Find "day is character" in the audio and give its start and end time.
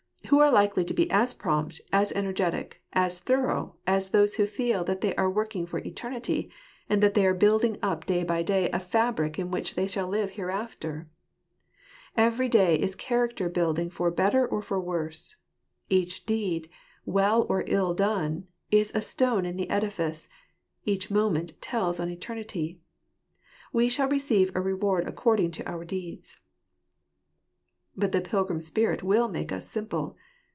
12.49-13.49